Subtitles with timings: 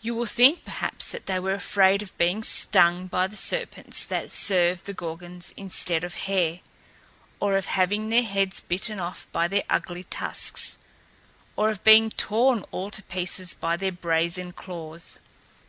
[0.00, 4.30] You will think, perhaps, that they were afraid of being stung by the serpents that
[4.30, 6.60] served the Gorgons instead of hair
[7.40, 10.78] or of having their heads bitten off by their ugly tusks
[11.56, 15.18] or of being torn all to pieces by their brazen claws.